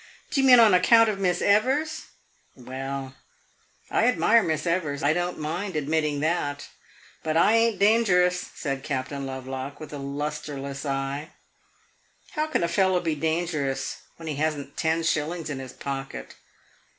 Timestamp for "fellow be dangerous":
12.67-13.97